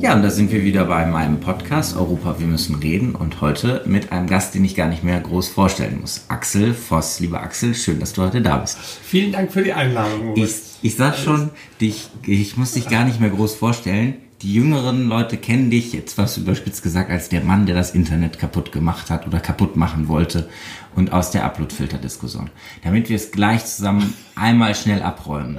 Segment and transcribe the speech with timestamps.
[0.00, 3.82] Ja, und da sind wir wieder bei meinem Podcast Europa, wir müssen reden und heute
[3.86, 6.24] mit einem Gast, den ich gar nicht mehr groß vorstellen muss.
[6.28, 7.20] Axel Voss.
[7.20, 8.78] Lieber Axel, schön, dass du heute da bist.
[8.78, 10.36] Vielen Dank für die Einladung.
[10.36, 11.50] Ich, ich sag schon,
[11.80, 14.14] dich, ich muss dich gar nicht mehr groß vorstellen.
[14.42, 18.38] Die jüngeren Leute kennen dich, jetzt was überspitzt gesagt, als der Mann, der das Internet
[18.38, 20.48] kaputt gemacht hat oder kaputt machen wollte
[20.96, 22.48] und aus der Uploadfilter-Diskussion.
[22.82, 25.58] Damit wir es gleich zusammen einmal schnell abräumen.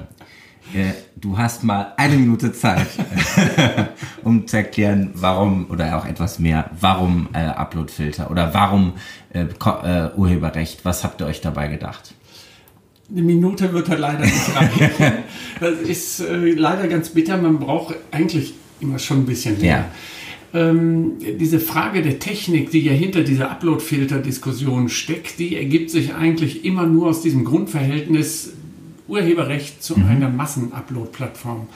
[0.73, 2.88] Äh, du hast mal eine Minute Zeit,
[4.23, 8.94] um zu erklären, warum oder auch etwas mehr, warum äh, Uploadfilter oder warum
[9.31, 10.86] äh, äh, Urheberrecht.
[10.86, 12.16] Was habt ihr euch dabei gedacht?
[13.11, 14.89] Eine Minute wird er leider nicht reichen.
[15.59, 17.38] das ist äh, leider ganz bitter.
[17.38, 19.71] Man braucht eigentlich immer schon ein bisschen länger.
[19.73, 19.91] Ja.
[20.53, 26.66] Ähm, diese Frage der Technik, die ja hinter dieser Uploadfilter-Diskussion steckt, die ergibt sich eigentlich
[26.66, 28.53] immer nur aus diesem Grundverhältnis
[29.08, 30.05] Urheberrecht zu mhm.
[30.05, 31.67] einer Massenupload-Plattform.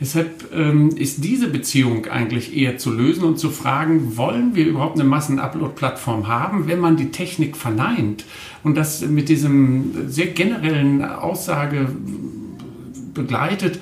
[0.00, 4.98] Deshalb ähm, ist diese Beziehung eigentlich eher zu lösen und zu fragen, wollen wir überhaupt
[4.98, 8.24] eine Massenupload-Plattform haben, wenn man die Technik verneint
[8.64, 11.88] und das mit diesem sehr generellen Aussage
[13.12, 13.78] begleitet,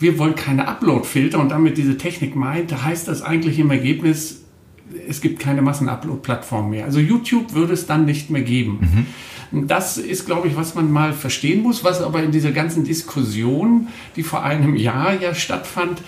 [0.00, 4.42] wir wollen keine Upload-Filter und damit diese Technik meint, heißt das eigentlich im Ergebnis,
[5.06, 6.86] es gibt keine Massenupload-Plattform mehr.
[6.86, 9.06] Also YouTube würde es dann nicht mehr geben.
[9.52, 9.66] Mhm.
[9.68, 13.88] Das ist, glaube ich, was man mal verstehen muss, was aber in dieser ganzen Diskussion,
[14.16, 16.00] die vor einem Jahr ja stattfand,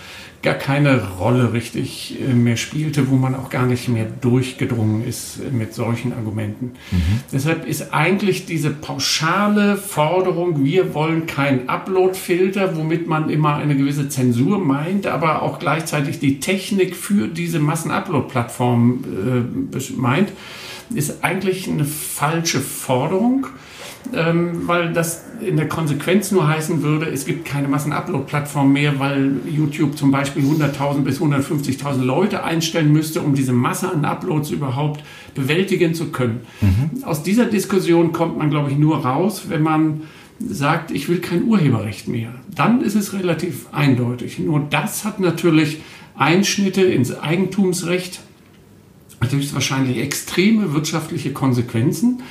[0.43, 5.53] gar keine Rolle richtig äh, mehr spielte, wo man auch gar nicht mehr durchgedrungen ist
[5.53, 6.73] mit solchen Argumenten.
[6.91, 7.21] Mhm.
[7.33, 14.09] Deshalb ist eigentlich diese pauschale Forderung, wir wollen keinen Upload-Filter, womit man immer eine gewisse
[14.09, 19.05] Zensur meint, aber auch gleichzeitig die Technik für diese Massen-Upload-Plattform
[19.73, 20.33] äh, meint,
[20.95, 23.47] ist eigentlich eine falsche Forderung,
[24.15, 29.37] ähm, weil das in der Konsequenz nur heißen würde, es gibt keine Massen-Upload-Plattform mehr, weil
[29.49, 35.03] YouTube zum Beispiel 100.000 bis 150.000 Leute einstellen müsste, um diese Masse an Uploads überhaupt
[35.35, 36.41] bewältigen zu können.
[36.61, 37.05] Mhm.
[37.05, 40.03] Aus dieser Diskussion kommt man, glaube ich, nur raus, wenn man
[40.41, 42.35] sagt, ich will kein Urheberrecht mehr.
[42.55, 44.39] Dann ist es relativ eindeutig.
[44.39, 45.81] Nur das hat natürlich
[46.17, 48.21] Einschnitte ins Eigentumsrecht
[49.31, 52.23] höchstwahrscheinlich extreme wirtschaftliche Konsequenzen.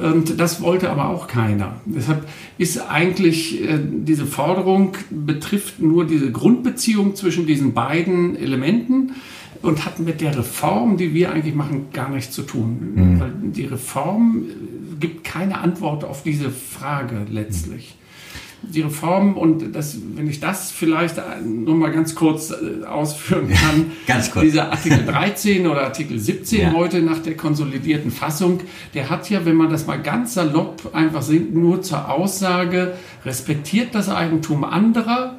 [0.00, 1.80] Und das wollte aber auch keiner.
[1.84, 2.26] Deshalb
[2.56, 9.12] ist eigentlich äh, diese Forderung betrifft nur diese Grundbeziehung zwischen diesen beiden Elementen
[9.62, 12.92] und hat mit der Reform, die wir eigentlich machen, gar nichts zu tun.
[12.94, 13.20] Mhm.
[13.20, 14.44] Weil die Reform
[15.00, 17.97] gibt keine Antwort auf diese Frage letztlich
[18.62, 23.92] die Reform und das, wenn ich das vielleicht nur mal ganz kurz äh, ausführen kann.
[24.06, 24.44] ganz kurz.
[24.44, 26.72] Dieser Artikel 13 oder Artikel 17 ja.
[26.72, 28.60] heute nach der konsolidierten Fassung,
[28.94, 33.94] der hat ja, wenn man das mal ganz salopp einfach sieht, nur zur Aussage, respektiert
[33.94, 35.38] das Eigentum anderer,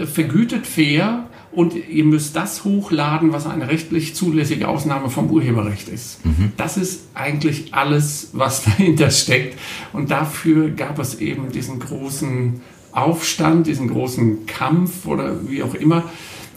[0.00, 5.88] äh, vergütet fair und ihr müsst das hochladen, was eine rechtlich zulässige Ausnahme vom Urheberrecht
[5.88, 6.24] ist.
[6.24, 6.52] Mhm.
[6.56, 9.58] Das ist eigentlich alles, was dahinter steckt.
[9.92, 12.60] Und dafür gab es eben diesen großen
[12.92, 16.04] Aufstand, diesen großen Kampf oder wie auch immer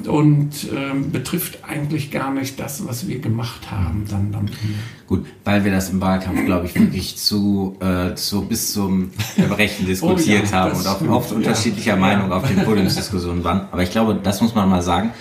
[0.06, 4.06] und ähm, betrifft eigentlich gar nicht das, was wir gemacht haben.
[4.10, 4.52] Dann, dann.
[5.08, 9.86] Gut, weil wir das im Wahlkampf, glaube ich, wirklich zu, äh, zu bis zum Erbrechen
[9.86, 12.00] diskutiert oh ja, haben und auch oft unterschiedlicher ja.
[12.00, 13.68] Meinung auf den Podiumsdiskussionen waren.
[13.72, 15.12] Aber ich glaube, das muss man mal sagen,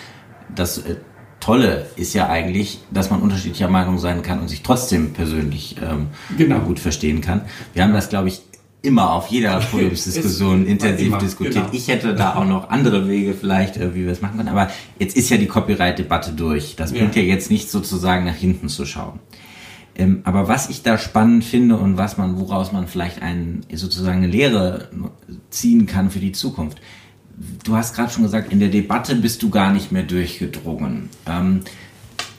[0.55, 0.97] das äh,
[1.41, 6.07] Tolle ist ja eigentlich, dass man unterschiedlicher Meinung sein kann und sich trotzdem persönlich ähm,
[6.39, 6.61] genau.
[6.61, 7.43] gut verstehen kann.
[7.75, 8.43] Wir haben das, glaube ich,
[8.85, 11.55] immer auf jeder Podiumsdiskussion intensiv immer, diskutiert.
[11.55, 11.69] Genau.
[11.73, 14.51] Ich hätte da auch noch andere Wege vielleicht, äh, wie wir es machen können.
[14.51, 16.77] Aber jetzt ist ja die Copyright-Debatte durch.
[16.77, 17.23] Das bringt ja.
[17.23, 19.21] ja jetzt nicht sozusagen nach hinten zu schauen.
[19.97, 24.19] Ähm, aber was ich da spannend finde und was man, woraus man vielleicht einen, sozusagen
[24.19, 24.89] eine Lehre
[25.51, 26.81] ziehen kann für die Zukunft.
[27.65, 31.09] Du hast gerade schon gesagt, in der Debatte bist du gar nicht mehr durchgedrungen.
[31.27, 31.61] Ähm,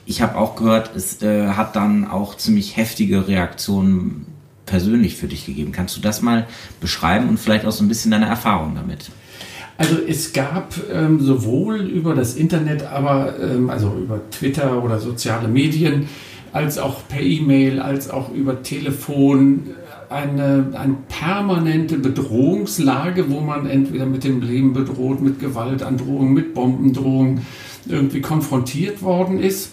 [0.06, 4.28] ich habe auch gehört, es äh, hat dann auch ziemlich heftige Reaktionen
[4.66, 5.72] persönlich für dich gegeben.
[5.72, 6.48] Kannst du das mal
[6.82, 9.12] beschreiben und vielleicht auch so ein bisschen deine Erfahrung damit?
[9.78, 15.50] Also es gab ähm, sowohl über das Internet, aber ähm, also über Twitter oder soziale
[15.50, 16.08] Medien,
[16.54, 19.72] als auch per E-Mail, als auch über Telefon
[20.10, 27.42] eine, eine permanente Bedrohungslage, wo man entweder mit dem Leben bedroht, mit Gewaltandrohung, mit Bombendrohung
[27.88, 29.72] irgendwie konfrontiert worden ist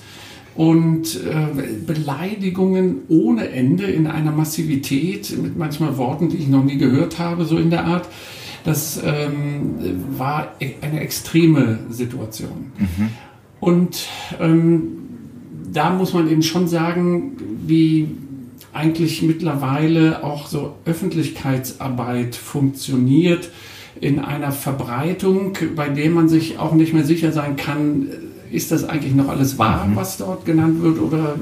[0.55, 6.77] und äh, Beleidigungen ohne Ende in einer Massivität mit manchmal Worten, die ich noch nie
[6.77, 8.09] gehört habe, so in der Art.
[8.65, 9.75] Das ähm,
[10.17, 12.73] war e-, eine extreme Situation.
[12.79, 13.09] Mhm.
[13.61, 14.07] Und
[14.41, 14.83] ähm,
[15.73, 17.33] da muss man eben schon sagen,
[17.67, 18.09] wie
[18.73, 23.51] eigentlich mittlerweile auch so Öffentlichkeitsarbeit funktioniert
[24.01, 28.09] in einer Verbreitung, bei der man sich auch nicht mehr sicher sein kann,
[28.53, 29.97] ist das eigentlich noch alles wahr, mhm.
[29.97, 31.37] was dort genannt wird, oder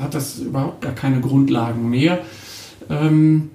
[0.00, 2.20] hat das überhaupt gar keine Grundlagen mehr?
[2.88, 3.50] Ähm,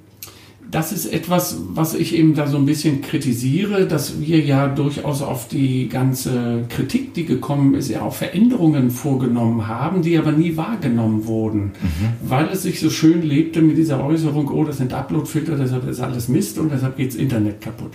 [0.72, 5.22] das ist etwas, was ich eben da so ein bisschen kritisiere, dass wir ja durchaus
[5.22, 10.56] auf die ganze Kritik, die gekommen ist, ja auch Veränderungen vorgenommen haben, die aber nie
[10.56, 12.30] wahrgenommen wurden, mhm.
[12.30, 16.00] weil es sich so schön lebte mit dieser Äußerung, oh, das sind Uploadfilter, deshalb ist
[16.00, 17.92] alles Mist und deshalb geht's Internet kaputt.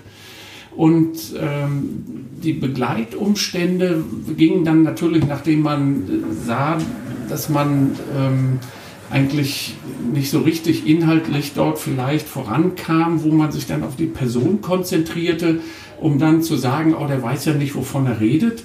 [0.76, 2.04] Und ähm,
[2.42, 4.04] die Begleitumstände
[4.36, 6.04] gingen dann natürlich, nachdem man
[6.44, 6.78] sah,
[7.28, 8.58] dass man ähm,
[9.10, 9.74] eigentlich
[10.12, 15.60] nicht so richtig inhaltlich dort vielleicht vorankam, wo man sich dann auf die Person konzentrierte,
[16.00, 18.62] um dann zu sagen, oh, der weiß ja nicht, wovon er redet.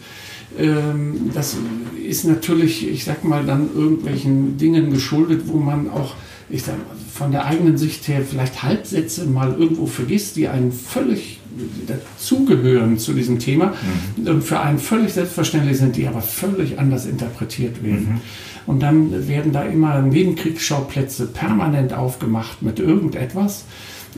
[0.58, 1.58] Ähm, das
[2.06, 6.16] ist natürlich, ich sag mal, dann irgendwelchen Dingen geschuldet, wo man auch,
[6.50, 6.76] ich sag,
[7.14, 11.41] von der eigenen Sicht her vielleicht Halbsätze mal irgendwo vergisst, die einen völlig
[11.88, 13.74] dazugehören zu diesem Thema
[14.18, 14.28] mhm.
[14.28, 18.14] und für einen völlig selbstverständlich sind, die aber völlig anders interpretiert werden.
[18.14, 18.22] Mhm.
[18.66, 23.66] Und dann werden da immer Nebenkriegsschauplätze permanent aufgemacht mit irgendetwas.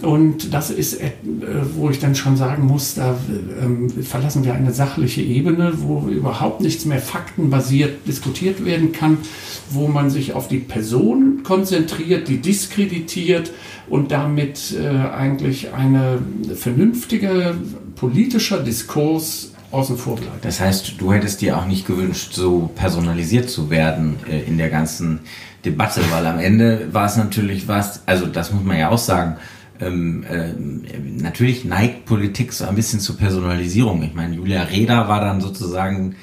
[0.01, 1.11] Und das ist, äh,
[1.75, 3.15] wo ich dann schon sagen muss, da
[3.61, 9.19] ähm, verlassen wir eine sachliche Ebene, wo überhaupt nichts mehr faktenbasiert diskutiert werden kann,
[9.69, 13.51] wo man sich auf die Person konzentriert, die diskreditiert
[13.87, 16.19] und damit äh, eigentlich eine
[16.55, 17.55] vernünftige
[17.95, 20.45] politischer Diskurs außen vor bleibt.
[20.45, 24.69] Das heißt, du hättest dir auch nicht gewünscht, so personalisiert zu werden äh, in der
[24.69, 25.21] ganzen
[25.65, 29.37] Debatte, weil am Ende war es natürlich was, also das muss man ja auch sagen,
[29.79, 30.53] ähm, äh,
[31.21, 34.03] natürlich neigt Politik so ein bisschen zur Personalisierung.
[34.03, 36.15] Ich meine, Julia Reda war dann sozusagen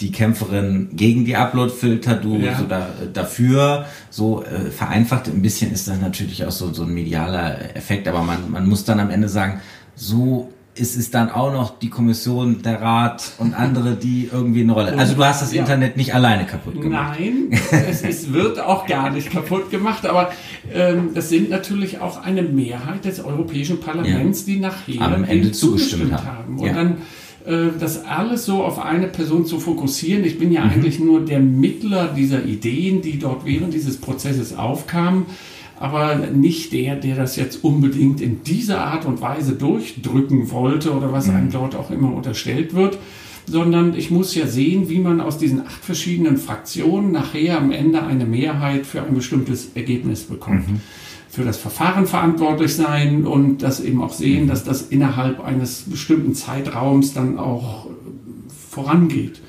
[0.00, 2.58] die Kämpferin gegen die Upload-Filter, du ja.
[2.58, 3.86] so da, dafür.
[4.10, 8.22] So äh, vereinfacht ein bisschen ist das natürlich auch so, so ein medialer Effekt, aber
[8.22, 9.60] man, man muss dann am Ende sagen,
[9.94, 14.72] so ist es dann auch noch die Kommission, der Rat und andere, die irgendwie eine
[14.72, 14.96] Rolle.
[14.96, 15.60] Also du hast das ja.
[15.60, 17.18] Internet nicht alleine kaputt gemacht.
[17.18, 20.32] Nein, es, es, wird auch gar nicht kaputt gemacht, aber
[20.72, 24.54] ähm, das sind natürlich auch eine Mehrheit des Europäischen Parlaments, ja.
[24.54, 26.58] die nachher am Ende zugestimmt, zugestimmt haben.
[26.58, 26.72] Und ja.
[26.72, 26.96] dann
[27.44, 30.24] äh, das alles so auf eine Person zu fokussieren.
[30.24, 30.70] Ich bin ja mhm.
[30.70, 35.26] eigentlich nur der Mittler dieser Ideen, die dort während dieses Prozesses aufkamen
[35.82, 41.12] aber nicht der, der das jetzt unbedingt in dieser Art und Weise durchdrücken wollte oder
[41.12, 41.50] was einem mhm.
[41.50, 42.98] dort auch immer unterstellt wird,
[43.46, 48.00] sondern ich muss ja sehen, wie man aus diesen acht verschiedenen Fraktionen nachher am Ende
[48.04, 50.70] eine Mehrheit für ein bestimmtes Ergebnis bekommt.
[50.70, 50.80] Mhm.
[51.28, 54.48] Für das Verfahren verantwortlich sein und das eben auch sehen, mhm.
[54.48, 57.88] dass das innerhalb eines bestimmten Zeitraums dann auch
[58.70, 59.40] vorangeht.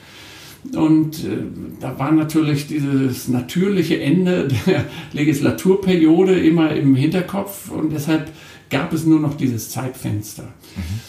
[0.75, 1.38] Und äh,
[1.81, 8.31] da war natürlich dieses natürliche Ende der Legislaturperiode immer im Hinterkopf und deshalb
[8.69, 10.44] gab es nur noch dieses Zeitfenster.
[10.44, 11.00] Mhm.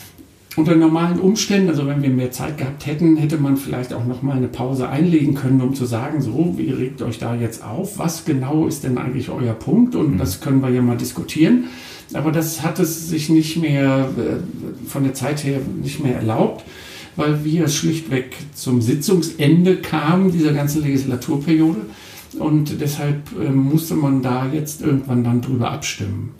[0.56, 4.22] Unter normalen Umständen, also wenn wir mehr Zeit gehabt hätten, hätte man vielleicht auch noch
[4.22, 7.98] mal eine Pause einlegen können, um zu sagen, so, wie regt euch da jetzt auf?
[7.98, 9.96] Was genau ist denn eigentlich euer Punkt?
[9.96, 10.18] Und mhm.
[10.18, 11.64] das können wir ja mal diskutieren.
[12.12, 16.64] Aber das hat es sich nicht mehr äh, von der Zeit her nicht mehr erlaubt
[17.16, 21.82] weil wir schlichtweg zum Sitzungsende kamen dieser ganzen Legislaturperiode.
[22.38, 26.34] Und deshalb äh, musste man da jetzt irgendwann dann drüber abstimmen.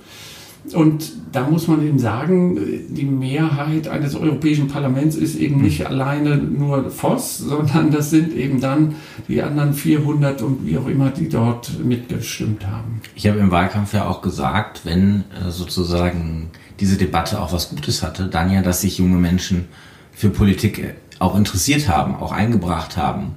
[0.73, 5.87] Und da muss man eben sagen, die Mehrheit eines Europäischen Parlaments ist eben nicht mhm.
[5.87, 8.95] alleine nur Voss, sondern das sind eben dann
[9.29, 13.03] die anderen 400 und wie auch immer, die dort mitgestimmt haben.
[13.15, 16.49] Ich habe im Wahlkampf ja auch gesagt, wenn äh, sozusagen
[16.81, 19.67] diese Debatte auch was Gutes hatte, dann ja, dass sich junge Menschen
[20.15, 23.35] für Politik auch interessiert haben, auch eingebracht haben.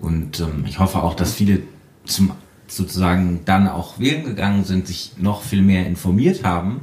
[0.00, 1.62] Und ähm, ich hoffe auch, dass viele
[2.04, 2.32] zum
[2.70, 6.82] sozusagen dann auch wählen gegangen sind, sich noch viel mehr informiert haben,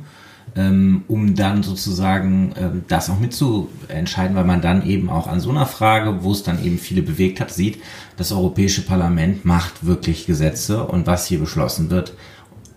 [0.56, 5.52] ähm, um dann sozusagen ähm, das auch mitzuentscheiden, weil man dann eben auch an so
[5.52, 7.82] einer Frage, wo es dann eben viele bewegt hat, sieht,
[8.18, 12.14] das Europäische Parlament macht wirklich Gesetze und was hier beschlossen wird,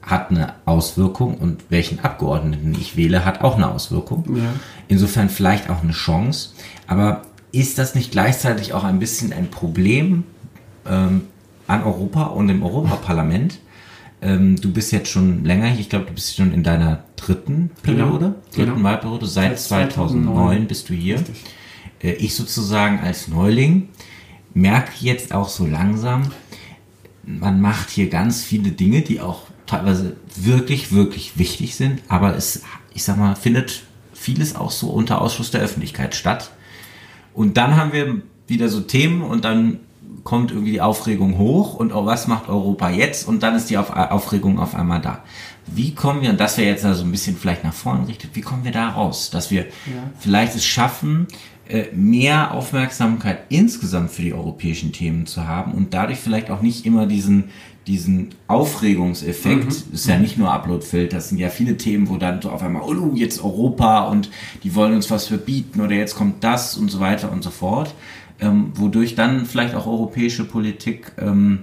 [0.09, 4.25] hat eine Auswirkung und welchen Abgeordneten ich wähle, hat auch eine Auswirkung.
[4.37, 4.43] Ja.
[4.89, 6.51] Insofern vielleicht auch eine Chance.
[6.87, 7.23] Aber
[7.53, 10.25] ist das nicht gleichzeitig auch ein bisschen ein Problem
[10.87, 11.23] ähm,
[11.67, 13.59] an Europa und im Europaparlament?
[14.23, 17.71] Ähm, du bist jetzt schon länger hier, ich glaube, du bist schon in deiner dritten
[17.83, 18.07] genau.
[18.07, 18.35] Periode, genau.
[18.53, 18.89] dritten genau.
[18.89, 21.23] Wahlperiode, seit 2009, 2009 bist du hier.
[22.03, 23.91] Äh, ich sozusagen als Neuling
[24.55, 26.33] merke jetzt auch so langsam,
[27.25, 32.63] man macht hier ganz viele Dinge, die auch teilweise wirklich, wirklich wichtig sind, aber es,
[32.95, 36.51] ich sag mal, findet vieles auch so unter Ausschuss der Öffentlichkeit statt.
[37.35, 39.79] Und dann haben wir wieder so Themen und dann
[40.25, 43.29] kommt irgendwie die Aufregung hoch und oh, was macht Europa jetzt?
[43.29, 45.23] Und dann ist die Aufregung auf einmal da.
[45.67, 48.41] Wie kommen wir, und das wäre jetzt also ein bisschen vielleicht nach vorne richtet, wie
[48.41, 49.31] kommen wir da raus?
[49.31, 50.11] Dass wir ja.
[50.19, 51.29] vielleicht es schaffen,
[51.69, 56.87] äh, mehr Aufmerksamkeit insgesamt für die europäischen Themen zu haben und dadurch vielleicht auch nicht
[56.87, 57.51] immer diesen,
[57.89, 59.95] diesen Aufregungseffekt, mhm.
[59.95, 62.83] ist ja nicht nur Uploadfilter, es sind ja viele Themen, wo dann so auf einmal,
[62.83, 64.31] oh, jetzt Europa und
[64.63, 67.95] die wollen uns was verbieten oder jetzt kommt das und so weiter und so fort,
[68.41, 71.61] ähm, wodurch dann vielleicht auch europäische Politik ähm,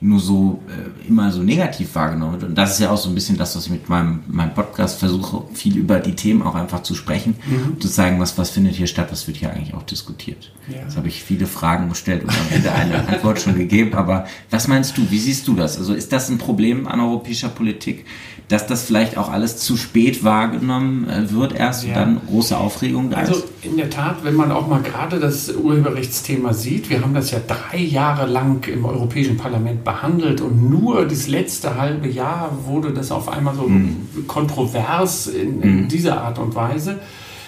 [0.00, 2.44] nur so äh, immer so negativ wahrgenommen wird.
[2.44, 4.98] Und das ist ja auch so ein bisschen das, was ich mit meinem, meinem Podcast
[4.98, 7.72] versuche, viel über die Themen auch einfach zu sprechen mhm.
[7.72, 10.52] und zu zeigen, was, was findet hier statt, was wird hier eigentlich auch diskutiert.
[10.68, 10.82] Ja.
[10.82, 14.68] Jetzt habe ich viele Fragen gestellt und am Ende eine Antwort schon gegeben, aber was
[14.68, 15.78] meinst du, wie siehst du das?
[15.78, 18.04] Also ist das ein Problem an europäischer Politik,
[18.48, 21.88] dass das vielleicht auch alles zu spät wahrgenommen äh, wird erst ja.
[21.88, 23.44] und dann große Aufregung da also ist?
[23.66, 27.40] In der Tat, wenn man auch mal gerade das Urheberrechtsthema sieht, wir haben das ja
[27.44, 33.10] drei Jahre lang im Europäischen Parlament behandelt und nur das letzte halbe Jahr wurde das
[33.10, 34.26] auf einmal so mhm.
[34.28, 35.88] kontrovers in, in mhm.
[35.88, 37.00] dieser Art und Weise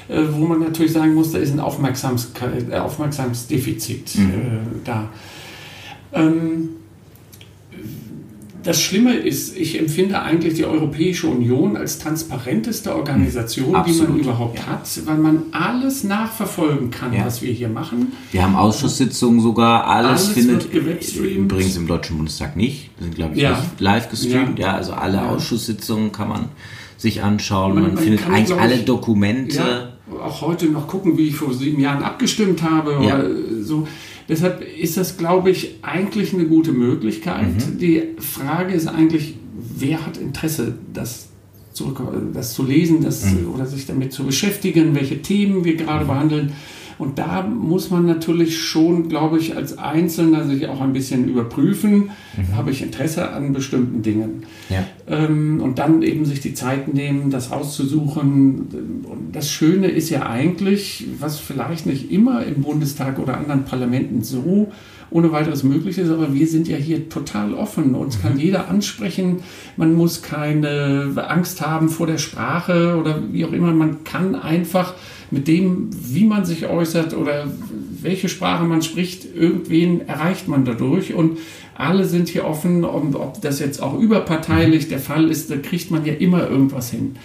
[0.08, 2.32] äh, wo man natürlich sagen muss, da ist ein Aufmerksams
[2.72, 4.30] Aufmerksamsdefizit mhm.
[4.30, 4.32] äh,
[4.84, 5.10] da.
[6.12, 6.70] Ähm,
[8.68, 14.08] das Schlimme ist, ich empfinde eigentlich die Europäische Union als transparenteste Organisation, Absolut.
[14.08, 14.66] die man überhaupt ja.
[14.66, 17.24] hat, weil man alles nachverfolgen kann, ja.
[17.24, 18.12] was wir hier machen.
[18.30, 22.90] Wir haben Ausschusssitzungen sogar, alles, alles findet übrigens im Deutschen Bundestag nicht.
[22.98, 23.58] Wir sind, glaube ich, ja.
[23.78, 24.58] live gestreamt.
[24.58, 24.74] Ja.
[24.74, 26.44] also alle Ausschusssitzungen kann man
[26.98, 27.72] sich anschauen.
[27.72, 29.94] Man, man, man findet eigentlich ich, alle Dokumente.
[30.22, 33.30] auch heute noch gucken, wie ich vor sieben Jahren abgestimmt habe oder
[33.62, 33.88] so.
[34.28, 37.48] Deshalb ist das, glaube ich, eigentlich eine gute Möglichkeit.
[37.48, 37.78] Mhm.
[37.78, 39.34] Die Frage ist eigentlich,
[39.76, 41.28] wer hat Interesse, das,
[41.72, 42.00] zurück,
[42.34, 43.52] das zu lesen das, mhm.
[43.54, 46.08] oder sich damit zu beschäftigen, welche Themen wir gerade mhm.
[46.08, 46.52] behandeln.
[46.98, 52.10] Und da muss man natürlich schon, glaube ich, als Einzelner sich auch ein bisschen überprüfen,
[52.36, 52.56] mhm.
[52.56, 54.42] habe ich Interesse an bestimmten Dingen.
[54.68, 54.84] Ja.
[55.06, 59.04] Ähm, und dann eben sich die Zeit nehmen, das auszusuchen.
[59.04, 64.22] Und das Schöne ist ja eigentlich, was vielleicht nicht immer im Bundestag oder anderen Parlamenten
[64.22, 64.68] so
[65.10, 67.94] ohne weiteres möglich ist, aber wir sind ja hier total offen.
[67.94, 68.40] Uns kann mhm.
[68.40, 69.38] jeder ansprechen.
[69.76, 73.72] Man muss keine Angst haben vor der Sprache oder wie auch immer.
[73.72, 74.94] Man kann einfach
[75.30, 77.46] mit dem, wie man sich äußert oder
[78.00, 81.14] welche Sprache man spricht, irgendwen erreicht man dadurch.
[81.14, 81.38] Und
[81.74, 85.90] alle sind hier offen, und ob das jetzt auch überparteilich der Fall ist, da kriegt
[85.90, 87.16] man ja immer irgendwas hin.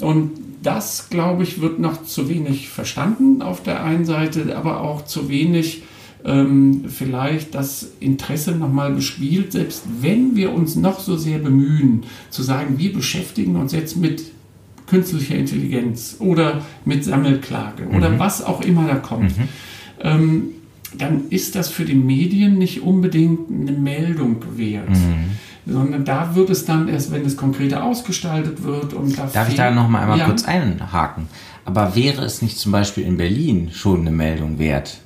[0.00, 0.30] Und
[0.62, 5.28] das, glaube ich, wird noch zu wenig verstanden auf der einen Seite, aber auch zu
[5.28, 5.82] wenig
[6.24, 12.42] ähm, vielleicht das Interesse nochmal bespielt, selbst wenn wir uns noch so sehr bemühen, zu
[12.42, 14.22] sagen, wir beschäftigen uns jetzt mit
[14.92, 17.96] künstlicher Intelligenz oder mit Sammelklage mhm.
[17.96, 19.48] oder was auch immer da kommt, mhm.
[20.00, 20.42] ähm,
[20.98, 24.90] dann ist das für die Medien nicht unbedingt eine Meldung wert.
[24.90, 25.38] Mhm.
[25.64, 29.54] Sondern da wird es dann erst, wenn es konkreter ausgestaltet wird und da Darf ich
[29.54, 30.26] da nochmal einmal ja.
[30.26, 31.28] kurz einhaken?
[31.64, 34.98] Aber wäre es nicht zum Beispiel in Berlin schon eine Meldung wert?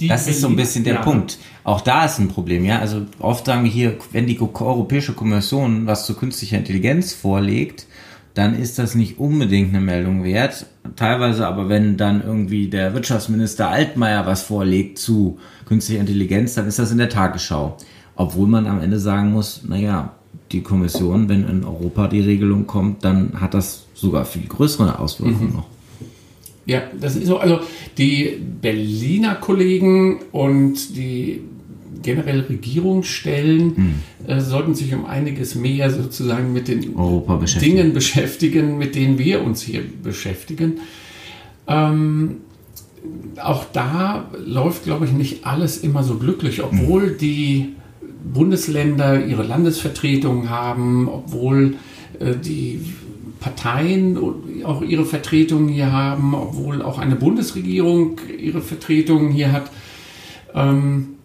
[0.00, 1.02] Die das Berlin, ist so ein bisschen der ja.
[1.02, 1.38] Punkt.
[1.62, 2.80] Auch da ist ein Problem, ja.
[2.80, 7.86] Also oft sagen wir hier, wenn die Europäische Kommission was zu künstlicher Intelligenz vorlegt,
[8.34, 10.66] dann ist das nicht unbedingt eine Meldung wert.
[10.96, 16.78] Teilweise aber, wenn dann irgendwie der Wirtschaftsminister Altmaier was vorlegt zu künstlicher Intelligenz, dann ist
[16.78, 17.76] das in der Tagesschau.
[18.16, 20.14] Obwohl man am Ende sagen muss, naja,
[20.52, 25.50] die Kommission, wenn in Europa die Regelung kommt, dann hat das sogar viel größere Auswirkungen
[25.50, 25.56] mhm.
[25.56, 25.66] noch.
[26.64, 27.38] Ja, das ist so.
[27.38, 27.60] Also
[27.96, 31.40] die Berliner Kollegen und die
[32.02, 33.94] generell Regierungsstellen hm.
[34.26, 37.76] äh, sollten sich um einiges mehr sozusagen mit den beschäftigen.
[37.76, 40.80] Dingen beschäftigen, mit denen wir uns hier beschäftigen.
[41.66, 42.38] Ähm,
[43.42, 47.18] auch da läuft, glaube ich, nicht alles immer so glücklich, obwohl hm.
[47.18, 47.74] die
[48.32, 51.76] Bundesländer ihre Landesvertretungen haben, obwohl
[52.18, 52.80] äh, die
[53.40, 54.18] Parteien
[54.64, 59.70] auch ihre Vertretungen hier haben, obwohl auch eine Bundesregierung ihre Vertretungen hier hat.
[60.54, 61.17] Ähm,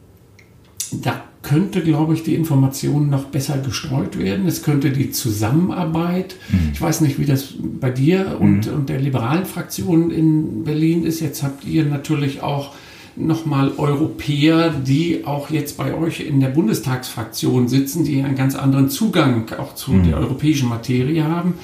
[1.02, 4.48] da könnte, glaube ich, die Information noch besser gestreut werden.
[4.48, 6.70] Es könnte die Zusammenarbeit, mhm.
[6.74, 8.74] ich weiß nicht, wie das bei dir und, mhm.
[8.74, 11.20] und der liberalen Fraktion in Berlin ist.
[11.20, 12.72] Jetzt habt ihr natürlich auch
[13.16, 18.90] nochmal Europäer, die auch jetzt bei euch in der Bundestagsfraktion sitzen, die einen ganz anderen
[18.90, 20.06] Zugang auch zu mhm.
[20.06, 21.56] der europäischen Materie haben.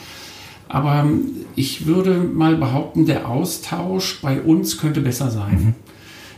[0.67, 1.07] Aber
[1.55, 5.73] ich würde mal behaupten, der Austausch bei uns könnte besser sein.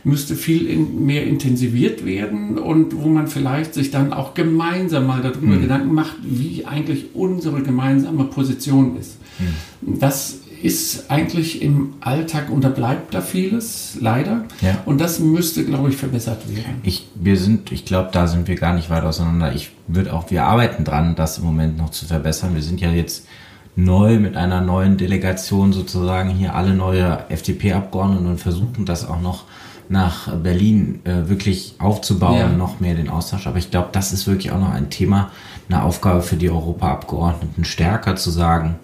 [0.04, 5.22] Müsste viel in, mehr intensiviert werden und wo man vielleicht sich dann auch gemeinsam mal
[5.22, 5.62] darüber mhm.
[5.62, 9.18] Gedanken macht, wie eigentlich unsere gemeinsame Position ist.
[9.38, 10.00] Mhm.
[10.00, 14.44] Das ist eigentlich im Alltag unterbleibt da vieles, leider.
[14.60, 14.78] Ja.
[14.86, 16.80] Und das müsste, glaube ich, verbessert werden.
[16.84, 19.54] Ich, wir sind, ich glaube, da sind wir gar nicht weit auseinander.
[19.54, 22.54] Ich würde auch, wir arbeiten dran, das im Moment noch zu verbessern.
[22.54, 23.26] Wir sind ja jetzt
[23.74, 29.44] neu mit einer neuen Delegation sozusagen hier alle neue FDP-Abgeordneten und versuchen das auch noch
[29.92, 32.48] nach Berlin äh, wirklich aufzubauen, ja.
[32.48, 33.46] noch mehr den Austausch.
[33.46, 35.30] Aber ich glaube, das ist wirklich auch noch ein Thema,
[35.68, 38.76] eine Aufgabe für die Europaabgeordneten, stärker zu sagen,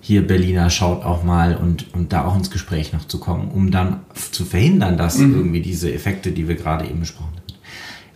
[0.00, 3.70] hier Berliner schaut auch mal und, und da auch ins Gespräch noch zu kommen, um
[3.70, 4.00] dann
[4.32, 5.34] zu verhindern, dass mhm.
[5.34, 7.44] irgendwie diese Effekte, die wir gerade eben besprochen haben.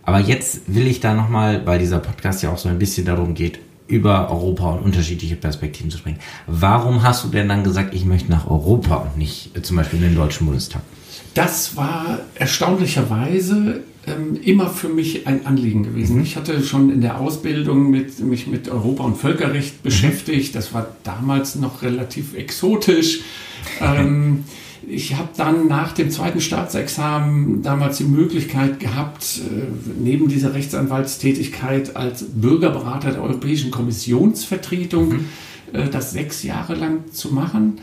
[0.03, 3.35] Aber jetzt will ich da nochmal, weil dieser Podcast ja auch so ein bisschen darum
[3.35, 6.19] geht, über Europa und unterschiedliche Perspektiven zu sprechen.
[6.45, 9.99] Warum hast du denn dann gesagt, ich möchte nach Europa und nicht äh, zum Beispiel
[9.99, 10.81] in den Deutschen Bundestag?
[11.33, 16.17] Das war erstaunlicherweise ähm, immer für mich ein Anliegen gewesen.
[16.17, 16.23] Mhm.
[16.23, 19.83] Ich hatte schon in der Ausbildung mit, mich mit Europa und Völkerrecht mhm.
[19.83, 20.55] beschäftigt.
[20.55, 23.21] Das war damals noch relativ exotisch.
[23.81, 24.43] ähm,
[24.87, 29.67] ich habe dann nach dem zweiten Staatsexamen damals die Möglichkeit gehabt, äh,
[30.01, 35.25] neben dieser Rechtsanwaltstätigkeit als Bürgerberater der Europäischen Kommissionsvertretung mhm.
[35.71, 37.79] Äh, das sechs Jahre lang zu machen.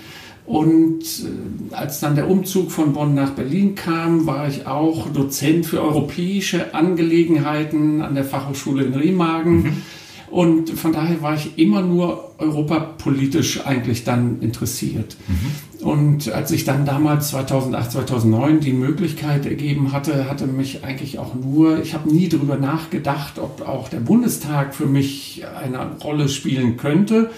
[0.46, 5.66] Und äh, als dann der Umzug von Bonn nach Berlin kam, war ich auch Dozent
[5.66, 9.62] für europäische Angelegenheiten an der Fachhochschule in Remagen.
[9.62, 9.82] Mhm.
[10.28, 15.16] Und von daher war ich immer nur europapolitisch eigentlich dann interessiert.
[15.28, 15.86] Mhm.
[15.86, 21.34] Und als ich dann damals 2008, 2009 die Möglichkeit ergeben hatte, hatte mich eigentlich auch
[21.34, 26.76] nur, ich habe nie darüber nachgedacht, ob auch der Bundestag für mich eine Rolle spielen
[26.76, 27.30] könnte.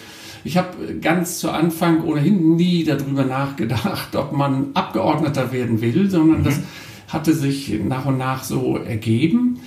[0.45, 6.41] Ich habe ganz zu Anfang ohnehin nie darüber nachgedacht, ob man Abgeordneter werden will, sondern
[6.41, 6.45] mhm.
[6.45, 6.61] das
[7.09, 9.61] hatte sich nach und nach so ergeben.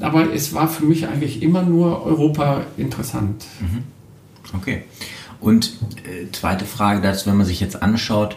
[0.00, 3.44] Aber es war für mich eigentlich immer nur Europa interessant.
[3.60, 3.82] Mhm.
[4.56, 4.82] Okay.
[5.40, 5.72] Und
[6.04, 8.36] äh, zweite Frage dazu, wenn man sich jetzt anschaut,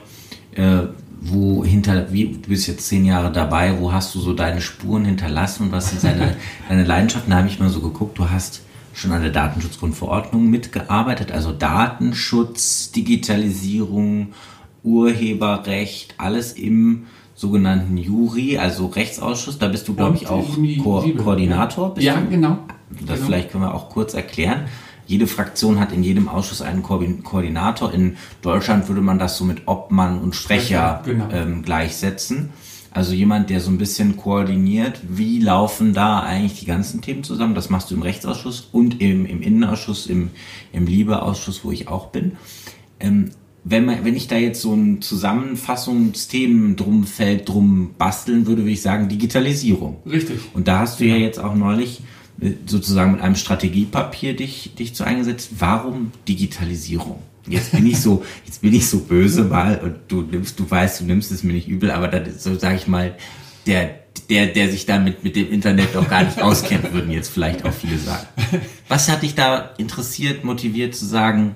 [0.54, 0.84] äh,
[1.22, 5.06] wo hinter, wie, du bist jetzt zehn Jahre dabei, wo hast du so deine Spuren
[5.06, 6.36] hinterlassen und was sind deine,
[6.70, 7.32] deine Leidenschaften?
[7.32, 8.62] Da habe ich mal so geguckt, du hast
[8.96, 14.30] schon an der Datenschutzgrundverordnung mitgearbeitet, also Datenschutz, Digitalisierung,
[14.84, 19.60] Urheberrecht, alles im sogenannten Juri, also Rechtsausschuss.
[19.60, 20.48] Da bist du, glaube ich, auch
[20.82, 21.94] Ko Koordinator.
[22.00, 22.30] ja, du?
[22.30, 22.60] genau.
[22.90, 23.26] Das genau.
[23.26, 24.66] vielleicht können wir auch kurz erklären.
[25.08, 27.94] Jede Fraktion hat in jedem Ausschuss einen Ko Koordinator.
[27.94, 31.30] In Deutschland würde man das so mit Obmann und Sprecher genau.
[31.32, 32.52] ähm, gleichsetzen.
[32.96, 37.54] Also jemand, der so ein bisschen koordiniert, wie laufen da eigentlich die ganzen Themen zusammen.
[37.54, 40.30] Das machst du im Rechtsausschuss und im, im Innenausschuss, im,
[40.72, 42.38] im Liebeausschuss, wo ich auch bin.
[43.02, 43.32] Ähm,
[43.66, 48.72] wenn, man, wenn ich da jetzt so ein Zusammenfassungsthemen drum fällt, drum basteln würde, würde
[48.72, 49.98] ich sagen Digitalisierung.
[50.10, 50.40] Richtig.
[50.54, 52.00] Und da hast du ja jetzt auch neulich
[52.40, 55.52] äh, sozusagen mit einem Strategiepapier dich, dich zu eingesetzt.
[55.60, 57.20] Warum Digitalisierung?
[57.48, 61.02] Jetzt bin ich so, jetzt bin ich so böse mal und du nimmst, du weißt,
[61.02, 63.16] du nimmst es mir nicht übel, aber ist so, sage ich mal,
[63.68, 67.66] der, der, der sich damit mit dem Internet doch gar nicht auskennt, würden jetzt vielleicht
[67.66, 68.28] auch viele sagen.
[68.88, 71.56] Was hat dich da interessiert, motiviert zu sagen,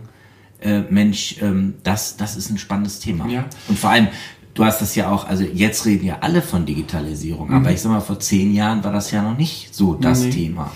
[0.62, 3.28] äh, Mensch, ähm, das, das ist ein spannendes Thema.
[3.28, 3.46] Ja.
[3.68, 4.10] Und vor allem,
[4.54, 7.56] du hast das ja auch, also jetzt reden ja alle von Digitalisierung, mhm.
[7.56, 10.32] aber ich sag mal, vor zehn Jahren war das ja noch nicht so das nee.
[10.32, 10.72] Thema.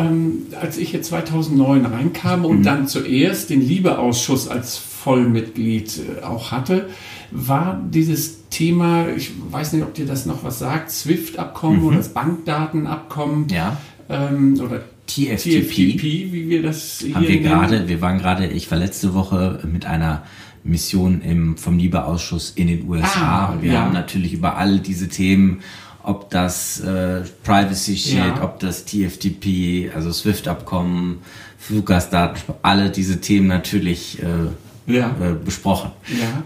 [0.00, 2.62] Ähm, als ich hier 2009 reinkam und mhm.
[2.62, 6.88] dann zuerst den Liebeausschuss als Vollmitglied äh, auch hatte,
[7.30, 11.86] war dieses Thema, ich weiß nicht, ob dir das noch was sagt, SWIFT-Abkommen mhm.
[11.86, 13.76] oder das Bankdatenabkommen ja.
[14.08, 18.70] ähm, oder TFTP, TFTP, wie wir das hier haben wir gerade, wir waren gerade, ich
[18.70, 20.22] war letzte Woche mit einer
[20.62, 23.54] Mission im, vom Liebeausschuss in den USA.
[23.54, 23.80] Ah, wir ja.
[23.80, 25.60] haben natürlich über all diese Themen,
[26.02, 28.44] ob das äh, Privacy Shield, ja.
[28.44, 31.22] ob das TFTP, also SWIFT-Abkommen,
[31.58, 35.14] Fluggastdaten, alle diese Themen natürlich äh, ja.
[35.20, 35.90] äh, besprochen.
[36.08, 36.42] Ja,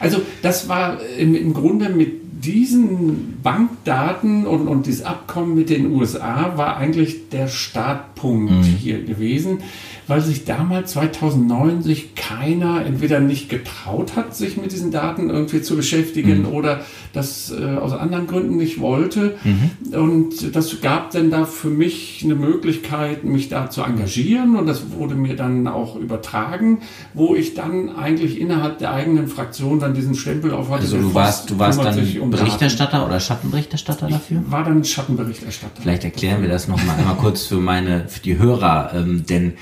[0.00, 5.92] also das war im, im Grunde mit diesen Bankdaten und, und dieses Abkommen mit den
[5.92, 8.62] USA war eigentlich der Startpunkt mhm.
[8.62, 9.62] hier gewesen
[10.06, 15.62] weil sich damals 2009 sich keiner entweder nicht getraut hat, sich mit diesen Daten irgendwie
[15.62, 16.48] zu beschäftigen mhm.
[16.48, 16.80] oder
[17.12, 19.36] das äh, aus anderen Gründen nicht wollte.
[19.44, 19.94] Mhm.
[19.94, 24.92] Und das gab dann da für mich eine Möglichkeit, mich da zu engagieren und das
[24.92, 26.80] wurde mir dann auch übertragen,
[27.14, 30.82] wo ich dann eigentlich innerhalb der eigenen Fraktion dann diesen Stempel auf hatte.
[30.82, 33.10] Also du warst, du warst dann um Berichterstatter Daten.
[33.10, 34.42] oder Schattenberichterstatter dafür?
[34.44, 35.82] Ich war dann Schattenberichterstatter.
[35.82, 39.54] Vielleicht erklären wir das nochmal einmal kurz für meine, für die Hörer, ähm, denn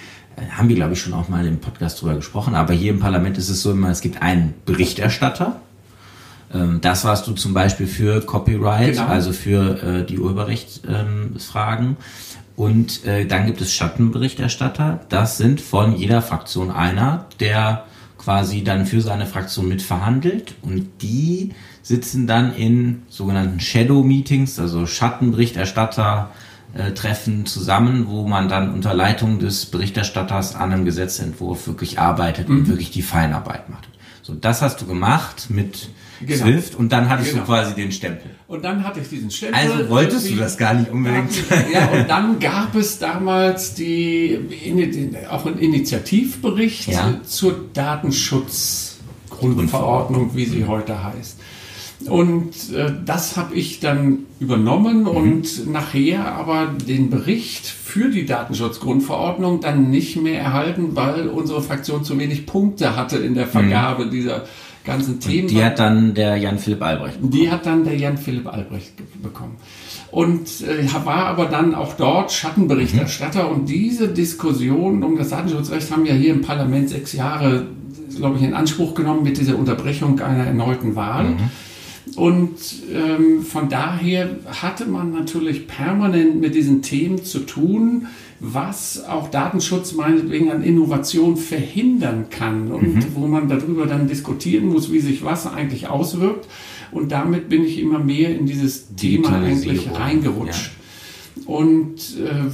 [0.50, 3.38] haben wir, glaube ich, schon auch mal im Podcast drüber gesprochen, aber hier im Parlament
[3.38, 5.60] ist es so immer, es gibt einen Berichterstatter.
[6.52, 9.06] Ähm, das warst du zum Beispiel für Copyright, genau.
[9.06, 11.96] also für äh, die Urheberrechtsfragen.
[12.54, 15.00] Und äh, dann gibt es Schattenberichterstatter.
[15.08, 17.84] Das sind von jeder Fraktion einer, der
[18.18, 24.86] quasi dann für seine Fraktion mitverhandelt und die sitzen dann in sogenannten Shadow Meetings, also
[24.86, 26.51] Schattenberichterstatter äh,
[26.94, 32.58] treffen zusammen, wo man dann unter Leitung des Berichterstatters an einem Gesetzentwurf wirklich arbeitet mhm.
[32.58, 33.88] und wirklich die Feinarbeit macht.
[34.22, 35.88] So, das hast du gemacht mit
[36.26, 36.44] genau.
[36.44, 37.42] Swift und dann hattest genau.
[37.42, 38.30] du quasi den Stempel.
[38.46, 39.58] Und dann hatte ich diesen Stempel.
[39.58, 41.32] Also wolltest du das gar nicht unbedingt.
[41.72, 44.38] ja, und dann gab es damals die,
[45.28, 47.20] auch einen Initiativbericht ja.
[47.24, 51.40] zur Datenschutzgrundverordnung, wie sie heute heißt.
[52.08, 55.08] Und äh, das habe ich dann übernommen mhm.
[55.08, 62.04] und nachher aber den Bericht für die Datenschutzgrundverordnung dann nicht mehr erhalten, weil unsere Fraktion
[62.04, 64.10] zu wenig Punkte hatte in der Vergabe mhm.
[64.10, 64.44] dieser
[64.84, 65.42] ganzen Themen.
[65.42, 67.32] Und die hat dann der Jan-Philipp Albrecht bekommen.
[67.32, 69.56] Die hat dann der Jan-Philipp Albrecht bekommen.
[70.10, 73.44] Und äh, war aber dann auch dort Schattenberichterstatter.
[73.44, 73.54] Mhm.
[73.54, 77.66] Und diese Diskussion um das Datenschutzrecht haben ja hier im Parlament sechs Jahre,
[78.16, 81.30] glaube ich, in Anspruch genommen mit dieser Unterbrechung einer erneuten Wahl.
[81.30, 81.50] Mhm.
[82.16, 82.56] Und
[82.92, 88.06] ähm, von daher hatte man natürlich permanent mit diesen Themen zu tun,
[88.38, 93.06] was auch Datenschutz meinetwegen an Innovation verhindern kann und mhm.
[93.14, 96.48] wo man darüber dann diskutieren muss, wie sich was eigentlich auswirkt.
[96.90, 100.72] Und damit bin ich immer mehr in dieses Thema eigentlich reingerutscht.
[101.36, 101.42] Ja.
[101.46, 102.50] Und äh,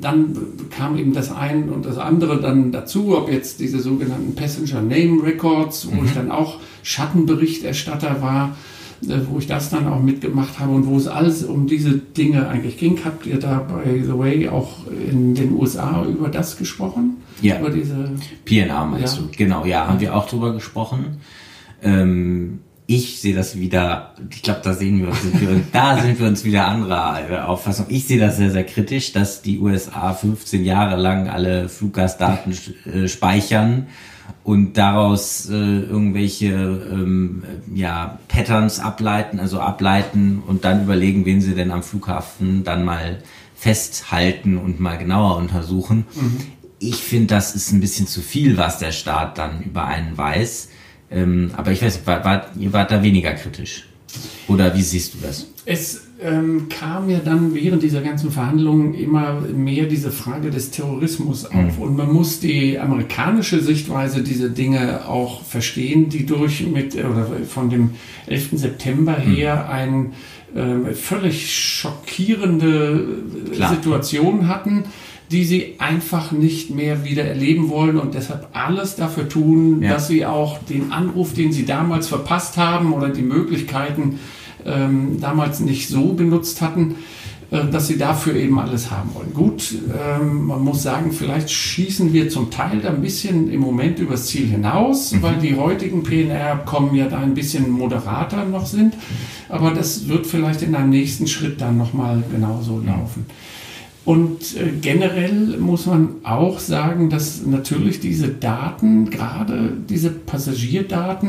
[0.00, 0.36] dann
[0.70, 5.22] kam eben das eine und das andere dann dazu, ob jetzt diese sogenannten Passenger Name
[5.22, 6.06] Records, wo mhm.
[6.06, 8.56] ich dann auch Schattenberichterstatter war,
[9.02, 12.48] äh, wo ich das dann auch mitgemacht habe und wo es alles um diese Dinge
[12.48, 12.98] eigentlich ging.
[13.04, 17.18] Habt ihr da, by the way, auch in den USA über das gesprochen?
[17.40, 17.60] Ja.
[17.60, 18.10] Über diese
[18.44, 19.22] PNA meinst ja.
[19.22, 19.28] du?
[19.36, 21.18] Genau, ja, haben wir auch drüber gesprochen.
[21.82, 26.18] Ähm, ich sehe das wieder, ich glaube, da sehen wir uns, sind wir, da sind
[26.18, 27.84] wir uns wieder anderer äh, Auffassung.
[27.90, 33.06] Ich sehe das sehr, sehr kritisch, dass die USA 15 Jahre lang alle Fluggastdaten äh,
[33.06, 33.88] speichern
[34.42, 37.42] und daraus äh, irgendwelche ähm,
[37.74, 43.18] ja, Patterns ableiten, also ableiten und dann überlegen, wen sie denn am Flughafen dann mal
[43.54, 46.06] festhalten und mal genauer untersuchen.
[46.14, 46.38] Mhm.
[46.78, 50.70] Ich finde, das ist ein bisschen zu viel, was der Staat dann über einen weiß.
[51.10, 53.86] Ähm, aber ich weiß, war, war, ihr wart da weniger kritisch.
[54.46, 55.46] Oder wie siehst du das?
[55.66, 61.44] Es ähm, kam ja dann während dieser ganzen Verhandlungen immer mehr diese Frage des Terrorismus
[61.44, 61.76] auf.
[61.76, 61.82] Mhm.
[61.82, 67.68] Und man muss die amerikanische Sichtweise dieser Dinge auch verstehen, die durch mit oder von
[67.70, 67.90] dem
[68.26, 68.50] 11.
[68.52, 69.34] September mhm.
[69.34, 70.12] her ein
[70.54, 73.06] äh, völlig schockierende
[73.52, 73.74] Klar.
[73.74, 74.84] Situation hatten
[75.30, 79.90] die sie einfach nicht mehr wieder erleben wollen und deshalb alles dafür tun, ja.
[79.90, 84.18] dass sie auch den Anruf, den sie damals verpasst haben oder die Möglichkeiten
[84.64, 86.96] ähm, damals nicht so benutzt hatten,
[87.50, 89.32] äh, dass sie dafür eben alles haben wollen.
[89.34, 93.98] Gut, ähm, man muss sagen, vielleicht schießen wir zum Teil da ein bisschen im Moment
[93.98, 95.22] übers Ziel hinaus, mhm.
[95.22, 98.94] weil die heutigen PNR-Abkommen ja da ein bisschen moderater noch sind,
[99.48, 103.26] aber das wird vielleicht in einem nächsten Schritt dann nochmal genauso laufen.
[104.08, 111.28] Und äh, generell muss man auch sagen, dass natürlich diese Daten, gerade diese Passagierdaten,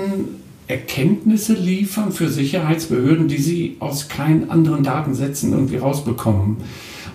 [0.70, 6.56] Erkenntnisse liefern für Sicherheitsbehörden, die sie aus keinen anderen Datensätzen irgendwie rausbekommen.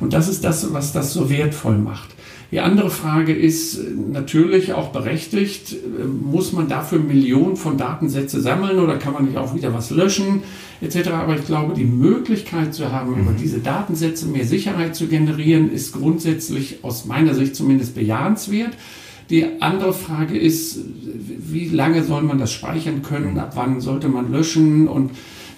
[0.00, 2.13] Und das ist das, was das so wertvoll macht.
[2.50, 3.80] Die andere Frage ist
[4.12, 5.76] natürlich auch berechtigt,
[6.22, 10.42] muss man dafür Millionen von Datensätze sammeln oder kann man nicht auch wieder was löschen
[10.80, 11.08] etc.
[11.10, 13.20] Aber ich glaube, die Möglichkeit zu haben, mhm.
[13.22, 18.72] über diese Datensätze mehr Sicherheit zu generieren, ist grundsätzlich aus meiner Sicht zumindest bejahenswert.
[19.30, 20.80] Die andere Frage ist,
[21.38, 25.12] wie lange soll man das speichern können, ab wann sollte man löschen und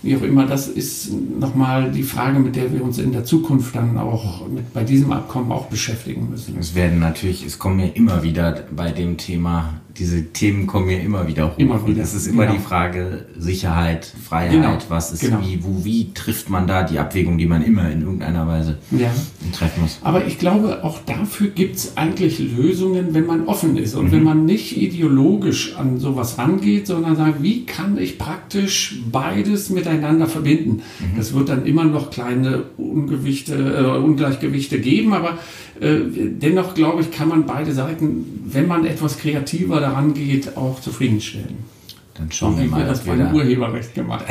[0.06, 3.74] wie auch immer, das ist nochmal die Frage, mit der wir uns in der Zukunft
[3.74, 6.56] dann auch mit, bei diesem Abkommen auch beschäftigen müssen.
[6.58, 10.98] Es werden natürlich, es kommen ja immer wieder bei dem Thema diese Themen kommen ja
[10.98, 11.58] immer wieder hoch.
[11.58, 12.02] Immer wieder.
[12.02, 12.58] Es ist immer genau.
[12.58, 14.78] die Frage Sicherheit, Freiheit, genau.
[14.88, 15.40] was ist genau.
[15.42, 19.10] wie, wo, wie trifft man da die Abwägung, die man immer in irgendeiner Weise ja.
[19.52, 19.98] treffen muss.
[20.02, 24.12] Aber ich glaube, auch dafür gibt es eigentlich Lösungen, wenn man offen ist und mhm.
[24.12, 29.95] wenn man nicht ideologisch an sowas rangeht, sondern sagt, wie kann ich praktisch beides miteinander
[30.26, 30.82] verbinden.
[30.98, 31.16] Mhm.
[31.16, 35.38] Das wird dann immer noch kleine Ungewichte, äh, Ungleichgewichte geben, aber
[35.80, 40.80] äh, dennoch glaube ich, kann man beide Seiten, wenn man etwas kreativer daran geht, auch
[40.80, 41.76] zufriedenstellen.
[42.14, 44.24] Dann schauen wir mal, ob wir da Urheberrecht gemacht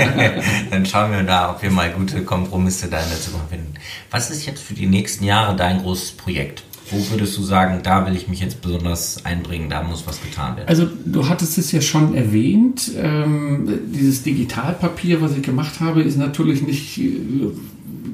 [0.70, 3.74] Dann schauen wir da, ob wir mal gute Kompromisse da in der Zukunft finden.
[4.10, 6.64] Was ist jetzt für die nächsten Jahre dein großes Projekt?
[6.92, 10.56] Wo würdest du sagen, da will ich mich jetzt besonders einbringen, da muss was getan
[10.56, 10.68] werden?
[10.68, 16.18] Also du hattest es ja schon erwähnt, ähm, dieses Digitalpapier, was ich gemacht habe, ist
[16.18, 17.00] natürlich nicht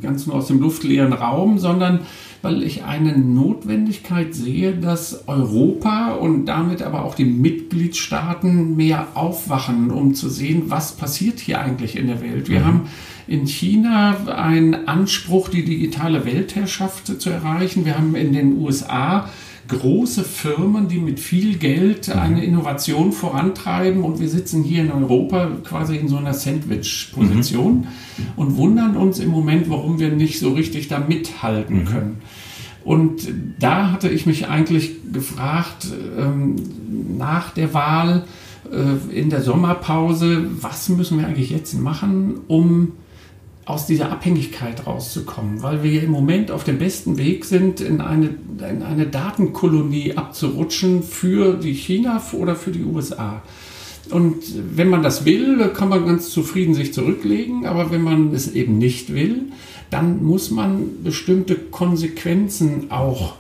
[0.01, 2.01] ganz nur aus dem luftleeren Raum, sondern
[2.43, 9.91] weil ich eine Notwendigkeit sehe, dass Europa und damit aber auch die Mitgliedstaaten mehr aufwachen,
[9.91, 12.49] um zu sehen, was passiert hier eigentlich in der Welt.
[12.49, 12.65] Wir mhm.
[12.65, 12.89] haben
[13.27, 17.85] in China einen Anspruch, die digitale Weltherrschaft zu erreichen.
[17.85, 19.29] Wir haben in den USA
[19.69, 22.15] große Firmen, die mit viel Geld mhm.
[22.15, 27.87] eine Innovation vorantreiben und wir sitzen hier in Europa quasi in so einer Sandwich-Position mhm.
[28.37, 31.85] und wundern uns im Moment, warum wir nicht so richtig da mithalten mhm.
[31.85, 32.17] können.
[32.85, 33.29] Und
[33.59, 36.57] da hatte ich mich eigentlich gefragt, ähm,
[37.19, 38.25] nach der Wahl
[38.73, 42.93] äh, in der Sommerpause, was müssen wir eigentlich jetzt machen, um
[43.69, 48.31] aus dieser Abhängigkeit rauszukommen, weil wir im Moment auf dem besten Weg sind, in eine,
[48.67, 53.43] in eine Datenkolonie abzurutschen für die China oder für die USA.
[54.11, 54.37] Und
[54.75, 58.79] wenn man das will, kann man ganz zufrieden sich zurücklegen, aber wenn man es eben
[58.79, 59.53] nicht will,
[59.91, 63.35] dann muss man bestimmte Konsequenzen auch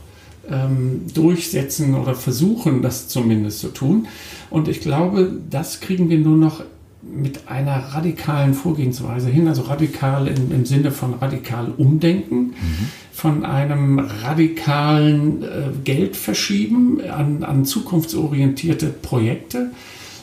[0.50, 4.08] ähm, durchsetzen oder versuchen, das zumindest zu tun.
[4.50, 6.62] Und ich glaube, das kriegen wir nur noch
[7.10, 12.54] mit einer radikalen Vorgehensweise hin, also radikal im, im Sinne von radikal umdenken, mhm.
[13.12, 15.46] von einem radikalen äh,
[15.84, 19.70] Geld verschieben an, an zukunftsorientierte Projekte,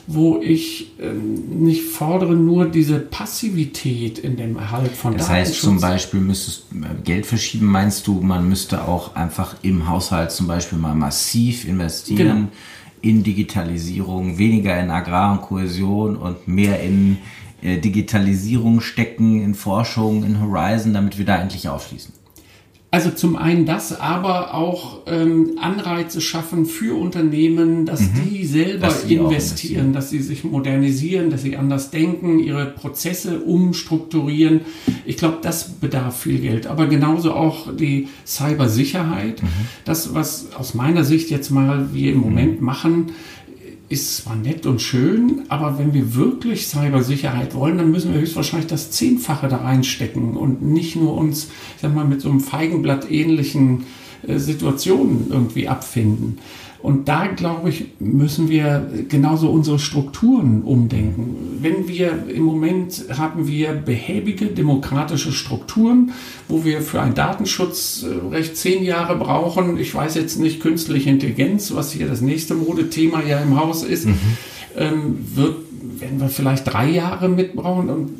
[0.06, 5.80] wo ich äh, nicht fordere nur diese Passivität in dem Erhalt von Das heißt zum
[5.80, 10.78] Beispiel müsstest äh, Geld verschieben, meinst du, man müsste auch einfach im Haushalt zum Beispiel
[10.78, 12.18] mal massiv investieren.
[12.18, 12.48] Genau
[13.08, 17.18] in Digitalisierung, weniger in Agrar- und Kohäsion und mehr in
[17.62, 22.12] äh, Digitalisierung stecken, in Forschung, in Horizon, damit wir da endlich aufschließen?
[22.92, 28.30] Also zum einen das, aber auch ähm, Anreize schaffen für Unternehmen, dass mhm.
[28.30, 33.40] die selber dass investieren, investieren, dass sie sich modernisieren, dass sie anders denken, ihre Prozesse
[33.40, 34.60] umstrukturieren.
[35.04, 36.68] Ich glaube, das bedarf viel Geld.
[36.68, 39.42] Aber genauso auch die Cybersicherheit.
[39.42, 39.48] Mhm.
[39.84, 42.66] Das, was aus meiner Sicht jetzt mal wir im Moment mhm.
[42.66, 43.12] machen,
[43.88, 48.68] ist zwar nett und schön, aber wenn wir wirklich Cybersicherheit wollen, dann müssen wir höchstwahrscheinlich
[48.68, 53.10] das Zehnfache da reinstecken und nicht nur uns, ich sag mal, mit so einem Feigenblatt
[53.10, 53.84] ähnlichen
[54.26, 56.38] äh, Situationen irgendwie abfinden.
[56.82, 61.58] Und da, glaube ich, müssen wir genauso unsere Strukturen umdenken.
[61.60, 66.12] Wenn wir im Moment haben wir behäbige demokratische Strukturen,
[66.48, 69.78] wo wir für ein Datenschutzrecht zehn Jahre brauchen.
[69.78, 74.06] Ich weiß jetzt nicht, künstliche Intelligenz, was hier das nächste Modethema ja im Haus ist,
[74.06, 74.18] mhm.
[74.76, 75.56] ähm, wird,
[75.98, 78.10] wenn wir vielleicht drei Jahre mitbrauchen und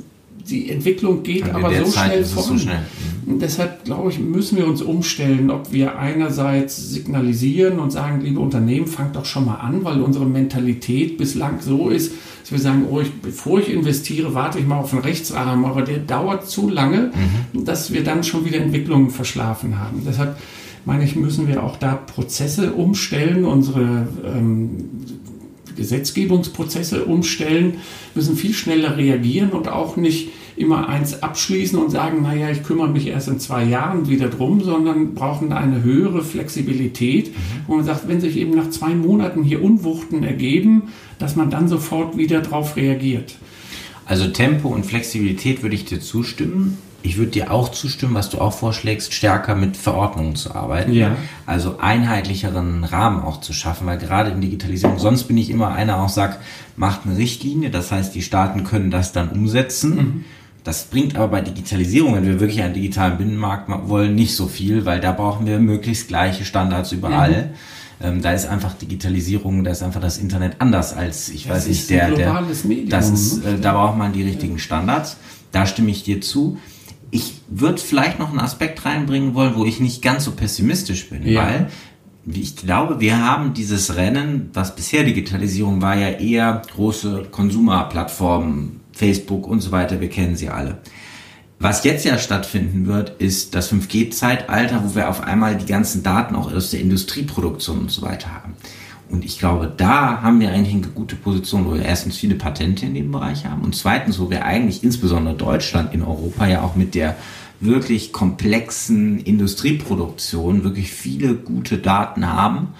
[0.48, 2.48] die Entwicklung geht aber so Zeit schnell voran.
[2.48, 2.78] So schnell.
[2.78, 3.32] Mhm.
[3.32, 8.38] Und deshalb, glaube ich, müssen wir uns umstellen, ob wir einerseits signalisieren und sagen, liebe
[8.38, 12.86] Unternehmen, fangt doch schon mal an, weil unsere Mentalität bislang so ist, dass wir sagen,
[12.88, 16.68] oh, ich, bevor ich investiere, warte ich mal auf einen Rechtsrahmen, aber der dauert zu
[16.68, 17.10] lange,
[17.52, 17.64] mhm.
[17.64, 20.02] dass wir dann schon wieder Entwicklungen verschlafen haben.
[20.06, 20.36] Deshalb
[20.84, 24.88] meine ich, müssen wir auch da Prozesse umstellen, unsere ähm,
[25.76, 27.78] Gesetzgebungsprozesse umstellen,
[28.14, 32.88] müssen viel schneller reagieren und auch nicht immer eins abschließen und sagen, naja, ich kümmere
[32.88, 37.40] mich erst in zwei Jahren wieder drum, sondern brauchen eine höhere Flexibilität, mhm.
[37.66, 41.68] wo man sagt, wenn sich eben nach zwei Monaten hier Unwuchten ergeben, dass man dann
[41.68, 43.36] sofort wieder darauf reagiert.
[44.06, 48.40] Also Tempo und Flexibilität würde ich dir zustimmen ich würde dir auch zustimmen, was du
[48.40, 50.92] auch vorschlägst, stärker mit Verordnungen zu arbeiten.
[50.92, 51.16] Ja.
[51.46, 55.98] Also einheitlicheren Rahmen auch zu schaffen, weil gerade in Digitalisierung, sonst bin ich immer einer
[55.98, 56.40] auch sagt,
[56.76, 59.94] macht eine Richtlinie, das heißt, die Staaten können das dann umsetzen.
[59.94, 60.24] Mhm.
[60.66, 64.84] Das bringt aber bei Digitalisierung, wenn wir wirklich einen digitalen Binnenmarkt wollen, nicht so viel,
[64.84, 67.52] weil da brauchen wir möglichst gleiche Standards überall.
[68.00, 68.06] Mhm.
[68.06, 71.68] Ähm, da ist einfach Digitalisierung, da ist einfach das Internet anders als, ich das weiß
[71.68, 73.52] nicht, der, der, Medium, das ist, ne?
[73.52, 75.18] äh, da braucht man die richtigen Standards.
[75.52, 76.58] Da stimme ich dir zu
[77.12, 81.26] ich würde vielleicht noch einen Aspekt reinbringen wollen, wo ich nicht ganz so pessimistisch bin,
[81.26, 81.42] ja.
[81.42, 81.70] weil
[82.26, 89.46] ich glaube, wir haben dieses Rennen, was bisher Digitalisierung war, ja eher große Konsumerplattformen, Facebook
[89.46, 90.78] und so weiter, wir kennen sie alle.
[91.58, 96.34] Was jetzt ja stattfinden wird, ist das 5G-Zeitalter, wo wir auf einmal die ganzen Daten
[96.34, 98.54] auch aus der Industrieproduktion und so weiter haben.
[99.08, 102.86] Und ich glaube, da haben wir eigentlich eine gute Position, wo wir erstens viele Patente
[102.86, 106.74] in dem Bereich haben und zweitens, wo wir eigentlich insbesondere Deutschland in Europa ja auch
[106.74, 107.16] mit der
[107.60, 112.74] wirklich komplexen Industrieproduktion wirklich viele gute Daten haben.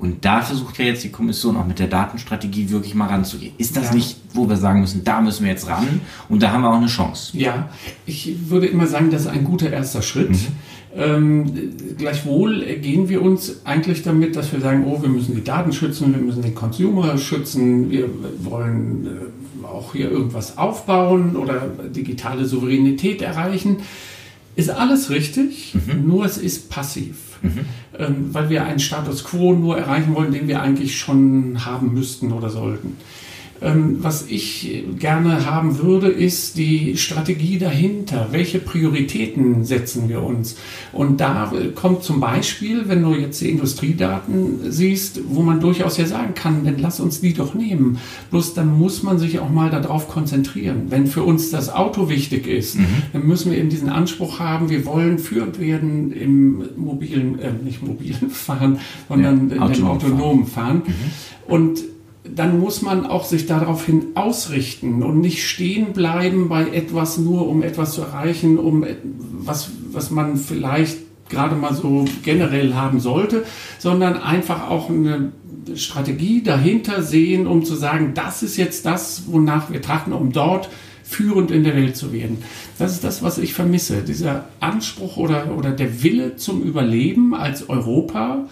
[0.00, 3.52] Und da versucht ja jetzt die Kommission auch mit der Datenstrategie wirklich mal ranzugehen.
[3.58, 3.94] Ist das ja.
[3.94, 6.78] nicht, wo wir sagen müssen, da müssen wir jetzt ran und da haben wir auch
[6.78, 7.36] eine Chance?
[7.36, 7.68] Ja,
[8.06, 10.30] ich würde immer sagen, das ist ein guter erster Schritt.
[10.30, 10.46] Mhm.
[10.96, 11.52] Ähm,
[11.98, 16.12] gleichwohl gehen wir uns eigentlich damit, dass wir sagen, oh, wir müssen die Daten schützen,
[16.14, 18.08] wir müssen den Consumer schützen, wir
[18.40, 23.76] wollen äh, auch hier irgendwas aufbauen oder digitale Souveränität erreichen.
[24.56, 26.08] Ist alles richtig, mhm.
[26.08, 27.38] nur es ist passiv.
[27.42, 27.66] Mhm.
[27.98, 32.32] Ähm, weil wir einen Status quo nur erreichen wollen, den wir eigentlich schon haben müssten
[32.32, 32.96] oder sollten.
[33.62, 38.28] Ähm, was ich gerne haben würde, ist die Strategie dahinter.
[38.30, 40.56] Welche Prioritäten setzen wir uns?
[40.92, 46.06] Und da kommt zum Beispiel, wenn du jetzt die Industriedaten siehst, wo man durchaus ja
[46.06, 47.98] sagen kann, dann lass uns die doch nehmen.
[48.30, 50.86] Bloß dann muss man sich auch mal darauf konzentrieren.
[50.88, 52.86] Wenn für uns das Auto wichtig ist, mhm.
[53.12, 57.86] dann müssen wir eben diesen Anspruch haben, wir wollen führend werden im mobilen, äh, nicht
[57.86, 60.82] mobilen Fahren, sondern ja, in dem autonomen Fahren.
[60.82, 60.82] fahren.
[60.86, 61.52] Mhm.
[61.52, 61.80] Und
[62.24, 67.62] dann muss man auch sich daraufhin ausrichten und nicht stehen bleiben bei etwas nur, um
[67.62, 68.84] etwas zu erreichen, um
[69.32, 70.98] was, was man vielleicht
[71.30, 73.44] gerade mal so generell haben sollte,
[73.78, 75.32] sondern einfach auch eine
[75.76, 80.68] Strategie dahinter sehen, um zu sagen, das ist jetzt das, wonach wir trachten, um dort
[81.02, 82.38] führend in der Welt zu werden.
[82.78, 84.02] Das ist das, was ich vermisse.
[84.02, 88.46] Dieser Anspruch oder, oder der Wille zum Überleben als Europa,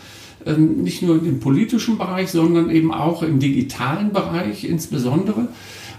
[0.57, 5.49] nicht nur im politischen Bereich, sondern eben auch im digitalen Bereich insbesondere.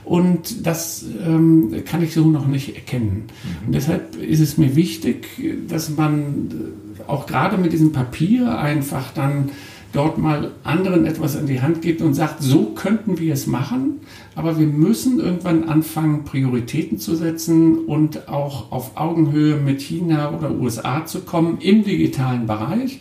[0.06, 3.26] Und das ähm, kann ich so noch nicht erkennen.
[3.28, 3.68] Mhm.
[3.68, 5.28] Und deshalb ist es mir wichtig,
[5.68, 6.50] dass man
[6.98, 9.52] äh, auch gerade mit diesem Papier einfach dann
[9.92, 14.00] dort mal anderen etwas in die Hand gibt und sagt, so könnten wir es machen,
[14.36, 20.52] aber wir müssen irgendwann anfangen, Prioritäten zu setzen und auch auf Augenhöhe mit China oder
[20.52, 23.00] USA zu kommen im digitalen Bereich.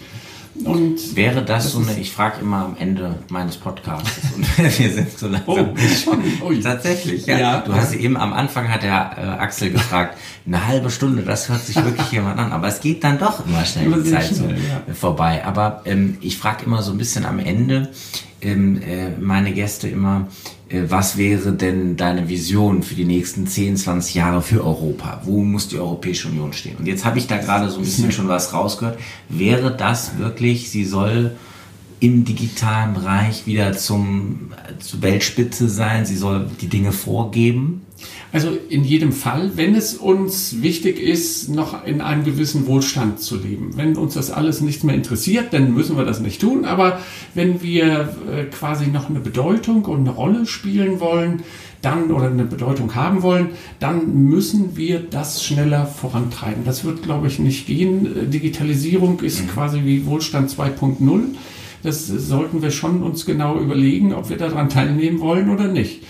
[0.65, 4.93] Und Wäre das, das so eine, ich frage immer am Ende meines Podcasts und wir
[4.93, 5.47] sind so langsam.
[5.47, 6.23] Oh, schon.
[6.43, 6.61] Ui.
[6.61, 7.39] Tatsächlich, ja.
[7.39, 7.61] ja.
[7.61, 11.65] Du hast eben am Anfang hat der äh, Axel gefragt, eine halbe Stunde, das hört
[11.65, 14.45] sich wirklich jemand an, aber es geht dann doch immer schnell die Zeit schnell, so
[14.45, 14.95] ja.
[14.95, 15.45] vorbei.
[15.45, 17.91] Aber ähm, ich frage immer so ein bisschen am Ende
[18.41, 20.29] ähm, äh, meine Gäste immer,
[20.69, 25.23] äh, was wäre denn deine Vision für die nächsten 10, 20 Jahre für Europa?
[25.25, 26.77] Wo muss die Europäische Union stehen?
[26.77, 28.99] Und jetzt habe ich da gerade so ein bisschen schon was rausgehört.
[29.29, 31.33] Wäre das wirklich, sie soll
[32.01, 37.83] im digitalen Bereich wieder zum, zur Weltspitze sein, sie soll die Dinge vorgeben?
[38.33, 43.37] Also in jedem Fall, wenn es uns wichtig ist, noch in einem gewissen Wohlstand zu
[43.37, 43.77] leben.
[43.77, 46.65] Wenn uns das alles nicht mehr interessiert, dann müssen wir das nicht tun.
[46.65, 47.01] Aber
[47.35, 51.43] wenn wir äh, quasi noch eine Bedeutung und eine Rolle spielen wollen,
[51.81, 56.65] dann oder eine Bedeutung haben wollen, dann müssen wir das schneller vorantreiben.
[56.65, 58.31] Das wird, glaube ich, nicht gehen.
[58.31, 59.49] Digitalisierung ist mhm.
[59.49, 61.21] quasi wie Wohlstand 2.0.
[61.83, 66.03] Das sollten wir schon uns genau überlegen, ob wir daran teilnehmen wollen oder nicht.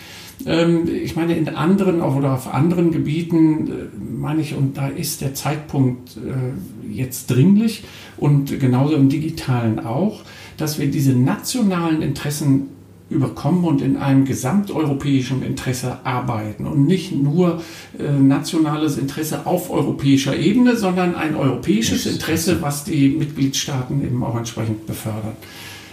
[0.46, 5.20] Ähm, ich meine, in anderen oder auf anderen Gebieten, äh, meine ich, und da ist
[5.20, 7.84] der Zeitpunkt äh, jetzt dringlich
[8.16, 10.22] und genauso im digitalen auch,
[10.56, 12.68] dass wir diese nationalen Interessen
[13.10, 17.62] überkommen und in einem gesamteuropäischen Interesse arbeiten und nicht nur
[17.98, 24.36] äh, nationales Interesse auf europäischer Ebene, sondern ein europäisches Interesse, was die Mitgliedstaaten eben auch
[24.36, 25.36] entsprechend befördern.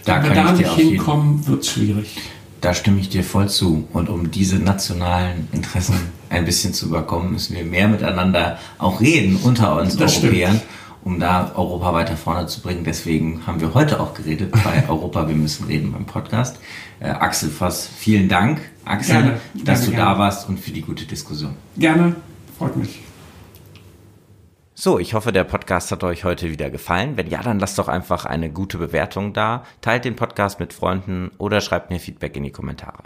[0.04, 2.18] Da Wenn wir da nicht hinkommen, wird es schwierig.
[2.66, 3.88] Da stimme ich dir voll zu.
[3.94, 6.00] Und um diese nationalen Interessen
[6.32, 10.72] ein bisschen zu überkommen, müssen wir mehr miteinander auch reden unter uns das Europäern, stimmt.
[11.04, 12.84] um da Europa weiter vorne zu bringen.
[12.84, 16.58] Deswegen haben wir heute auch geredet bei Europa, wir müssen reden beim Podcast.
[17.00, 20.14] Äh, Axel Voss, vielen Dank, Axel, gerne, dass gerne, du gerne.
[20.14, 21.54] da warst und für die gute Diskussion.
[21.78, 22.16] Gerne,
[22.58, 23.05] freut mich.
[24.78, 27.16] So, ich hoffe, der Podcast hat euch heute wieder gefallen.
[27.16, 31.32] Wenn ja, dann lasst doch einfach eine gute Bewertung da, teilt den Podcast mit Freunden
[31.38, 33.04] oder schreibt mir Feedback in die Kommentare.